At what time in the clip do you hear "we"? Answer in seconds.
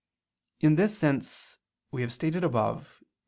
1.91-2.01